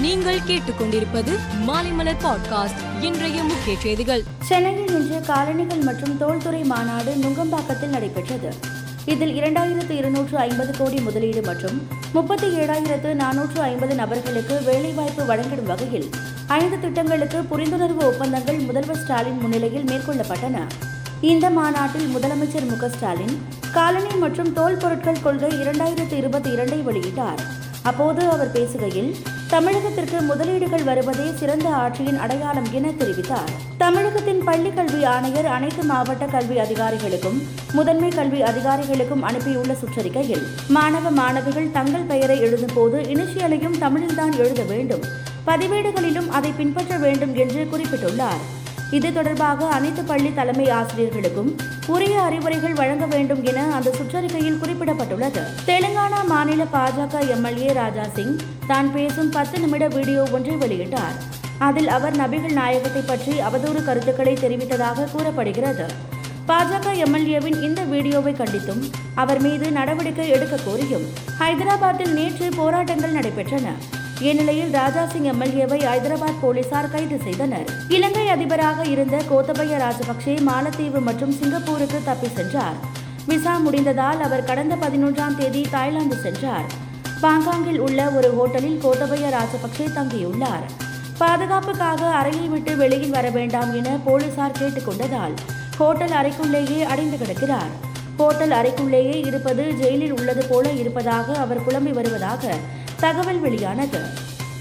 [0.00, 1.32] நீங்கள் கேட்டுக்கொண்டிருப்பது
[1.66, 4.22] மாலைமலர் பாட்காஸ்ட் இன்றைய முக்கிய செய்திகள்.
[4.42, 8.54] சென்னையில் இன்று காலணிகள் மற்றும் தோல்துறை மாநாடு நுங்கம்பாக்கத்தில் நடைபெற்றது.
[9.04, 16.08] இதில் இரண்டாயிரத்து இருநூற்று ஐம்பது கோடி முதலீடு மற்றும் முப்பத்தி ஏழாயிரத்து நானூற்று ஐம்பது நபர்களுக்கு வேலைவாய்ப்பு வழங்கிடும் வகையில்
[16.46, 20.66] ஐந்து திட்டங்களுக்கு புரிந்துணர்வு ஒப்பந்தங்கள் முதல்வர் ஸ்டாலின் முன்னிலையில் மேற்கொள்ளப்பட்டன.
[21.20, 23.42] இந்த மாநாட்டில் முதலமைச்சர் மு ஸ்டாலின்
[23.72, 27.38] காலனி மற்றும் தோல் பொருட்கள் கொள்கை இரண்டாயிரத்து இருபத்தி இரண்டை வெளியிட்டார்.
[27.82, 29.16] அப்போது அவர் பேசுகையில்
[29.50, 33.50] தமிழகத்திற்கு முதலீடுகள் வருவதே சிறந்த ஆட்சியின் அடையாளம் என தெரிவித்தார்.
[33.78, 37.42] தமிழகத்தின் பள்ளி கல்வி ஆணையர் அனைத்து மாவட்ட கல்வி அதிகாரிகளுக்கும்
[37.72, 45.04] முதன்மை கல்வி அதிகாரிகளுக்கும் அனுப்பியுள்ள சுற்றறிக்கையில் மாணவ மாணவிகள் தங்கள் பெயரை எழுதும்போது இனிஷியலையும் தமிழில்தான் எழுத வேண்டும்.
[45.46, 48.59] பதிவேடுகளிலும் அதை பின்பற்ற வேண்டும் என்று குறிப்பிட்டுள்ளார்.
[48.96, 51.50] இது தொடர்பாக அனைத்து பள்ளி தலைமை ஆசிரியர்களுக்கும்
[51.94, 55.42] உரிய அறிவுரைகள் வழங்க வேண்டும் என அந்த சுற்றறிக்கையில் குறிப்பிடப்பட்டுள்ளது.
[55.68, 58.34] தெலுங்கானா மாநில பாஜக எம்எல்ஏ ராஜா சிங்
[58.70, 61.18] தான் பேசும் பத்து நிமிட வீடியோ ஒன்றை வெளியிட்டார்.
[61.68, 65.86] அதில் அவர் நபிகள் நாயகத்தை பற்றி அவதூறு கருத்துக்களை தெரிவித்ததாக கூறப்படுகிறது.
[66.50, 68.82] பாஜக எம்எல்ஏவின் இந்த வீடியோவை கண்டித்தும்
[69.22, 71.06] அவர் மீது நடவடிக்கை எடுக்க கோரியும்
[71.40, 73.74] ஹைதராபாத்தில் நேற்று போராட்டங்கள் நடைபெற்றன.
[74.28, 77.68] இந்நிலையில் ராஜா சிங் எம்எல்ஏவை ஐதராபாத் போலீசார் கைது செய்தனர்.
[77.88, 82.76] இலங்கை அதிபராக இருந்த கோத்தபய ராஜபக்சே மாலத்தீவு மற்றும் சிங்கப்பூருக்கு தப்பி சென்றார்.
[83.26, 86.64] விசா முடிந்ததால் அவர் கடந்த பதினொன்றாம் தேதி தாய்லாந்து சென்றார்.
[87.22, 90.66] பாங்காங்கில் உள்ள ஒரு ஹோட்டலில் கோத்தபய ராஜபக்சே தங்கியுள்ளார்.
[91.18, 95.34] பாதுகாப்புக்காக அறையை விட்டு வெளியில் வர வேண்டாம் என போலீசார் கேட்டுக்கொண்டதால்
[95.78, 97.72] ஹோட்டல் அறைக்குள்ளேயே அடைந்து கிடக்கிறார்.
[98.16, 102.54] ஹோட்டல் அறைக்குள்ளேயே இருப்பது ஜெயிலில் உள்ளது போல இருப்பதாக அவர் புலம்பி வருவதாக
[103.00, 104.00] தகவல் வெளியானது.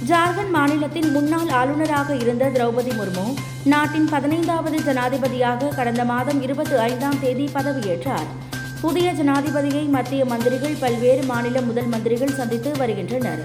[0.08, 7.50] ஜார்க்கண்ட் மாநிலத்தின் முன்னாள் ஆளுநராக இருந்த திரௌபதி முர்மு நாட்டின் பதினைந்தாவது ஜனாதிபதியாக கடந்த மாதம் இருபத்தி ஐந்தாம் தேதி
[7.54, 8.30] பதவியேற்றார்.
[8.82, 13.42] புதிய ஜனாதிபதியை மத்திய மந்திரிகள் பல்வேறு மாநில முதல் மந்திரிகள் சந்தித்து வருகின்றனர்.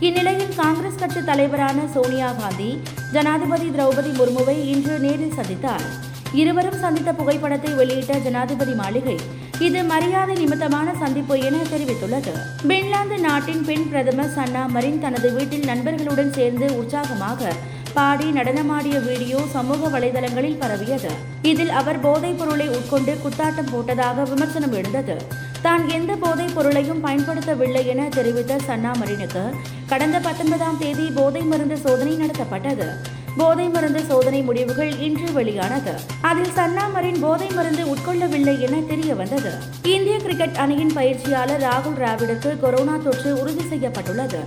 [0.00, 2.82] இந்நிலையில் காங்கிரஸ் கட்சி தலைவரான சோனியா காந்தி
[3.12, 6.08] ஜனாதிபதி திரௌபதி முர்முவை இன்று நேரில் சந்தித்தார்.
[6.34, 9.16] இருவரும் சந்தித்த புகைப்படத்தை வெளியிட்ட ஜனாதிபதி மாளிகை
[9.58, 12.32] இது மரியாதை நிமித்தமான சந்திப்பு என தெரிவித்துள்ளது.
[12.66, 17.52] பின்லாந்து நாட்டின் பெண் பிரதமர் சன்னா மரின் தனது வீட்டில் நண்பர்களுடன் சேர்ந்து உற்சாகமாக
[17.94, 21.10] பாடி நடனமாடிய வீடியோ சமூக வலைதளங்களில் பரவியது.
[21.42, 25.16] இதில் அவர் போதைப் பொருளை உட்கொண்டு குத்தாட்டம் போட்டதாக விமர்சனம் எழுந்தது.
[25.62, 29.44] தான் எந்த போதைப் பொருளையும் பயன்படுத்தவில்லை என தெரிவித்த சன்னா மரினுக்கு
[29.86, 32.86] கடந்த பத்தொன்பதாம் தேதி போதை மருந்து சோதனை நடத்தப்பட்டது.
[33.36, 35.92] போதை மருந்து சோதனை முடிவுகள் இன்று வெளியானது.
[36.20, 39.52] அதில் சன்னாமரின் போதை மருந்து உட்கொள்ளவில்லை என தெரிய வந்தது.
[39.82, 44.38] இந்திய கிரிக்கெட் அணியின் பயிற்சியாளர் ராகுல் டிராவிடுக்கு கொரோனா தொற்று உறுதி செய்யப்பட்டுள்ளது.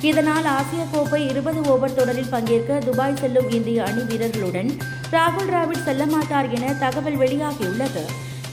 [0.00, 4.70] இதனால் ஆசிய கோப்பை இருபது ஓவர் தொடரில் பங்கேற்க துபாய் செல்லும் இந்திய அணி வீரர்களுடன்
[5.12, 8.04] ராகுல் டிராவிட் செல்ல மாட்டார் என தகவல் வெளியாகியுள்ளது.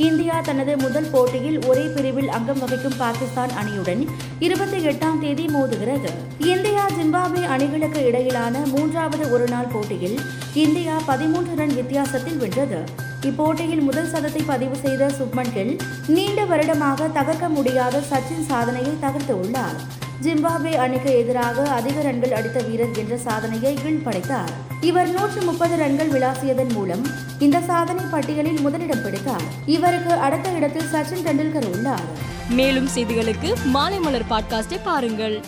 [0.08, 4.02] இந்தியா தனது முதல் போட்டியில் ஒரே பிரிவில் அங்கம் வகிக்கும் பாகிஸ்தான் அணியுடன்
[4.46, 6.12] இருபத்தி எட்டாம் தேதி மோதுகிறது.
[6.54, 10.18] இந்தியா ஜிம்பாப்வே அணிகளுக்கு இடையிலான மூன்றாவது ஒருநாள் போட்டியில்
[10.66, 12.80] இந்தியா பதிமூன்று ரன் வித்தியாசத்தில் வென்றது.
[13.30, 15.76] இப்போட்டியில் முதல் சதத்தை பதிவு செய்த சுப்மன் கில்
[16.16, 19.80] நீண்ட வருடமாக தகர்க்க முடியாத சச்சின் சாதனையை தகர்த்து உள்ளார்.
[20.24, 24.50] ஜிம்பாப்வே அணிக்கு எதிராக அதிக ரன்கள் அடித்த வீரர் என்ற சாதனையை கில் படைத்தார்
[24.82, 27.06] இவர் நூற்று முப்பது ரன்கள் விளாசியதன் மூலம்
[27.40, 29.42] இந்த சாதனை பட்டியலில் முதலிடம் பிடித்தார்.
[29.66, 32.02] இவருக்கு அடுத்த இடத்தில் சச்சின் டெண்டுல்கர் உள்ளார்.
[32.50, 35.44] மேலும் செய்திகளுக்கு மாலை மலர் பாட்காஸ்டை பாருங்கள்.